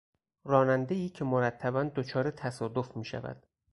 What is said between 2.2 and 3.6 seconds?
تصادف میشود